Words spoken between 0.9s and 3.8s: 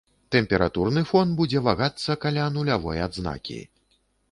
фон будзе вагацца каля нулявой адзнакі.